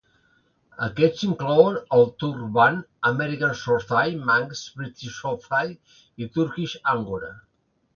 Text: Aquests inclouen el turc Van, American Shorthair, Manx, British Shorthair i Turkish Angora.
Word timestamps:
Aquests 0.85 1.25
inclouen 1.27 1.77
el 1.97 2.09
turc 2.23 2.41
Van, 2.57 2.81
American 3.11 3.55
Shorthair, 3.63 4.17
Manx, 4.33 4.67
British 4.83 5.23
Shorthair 5.23 5.73
i 6.27 6.35
Turkish 6.41 6.79
Angora. 6.99 7.37